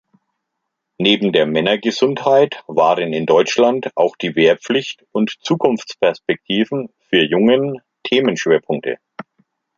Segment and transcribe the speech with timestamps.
[0.97, 8.97] Neben der Männergesundheit waren in Deutschland auch die Wehrpflicht und Zukunftsperspektiven für Jungen Themenschwerpunkte.